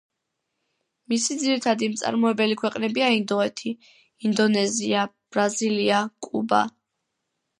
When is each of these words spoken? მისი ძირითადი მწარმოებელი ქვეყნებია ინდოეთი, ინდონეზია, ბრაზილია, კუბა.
მისი 1.11 1.35
ძირითადი 1.41 1.89
მწარმოებელი 1.95 2.55
ქვეყნებია 2.61 3.09
ინდოეთი, 3.17 3.73
ინდონეზია, 4.29 5.03
ბრაზილია, 5.37 6.01
კუბა. 6.29 6.63